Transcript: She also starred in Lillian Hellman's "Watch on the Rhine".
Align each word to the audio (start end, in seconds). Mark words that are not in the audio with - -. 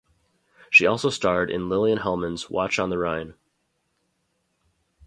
She 0.71 0.87
also 0.87 1.11
starred 1.11 1.51
in 1.51 1.69
Lillian 1.69 1.99
Hellman's 1.99 2.49
"Watch 2.49 2.79
on 2.79 2.89
the 2.89 2.97
Rhine". 2.97 3.35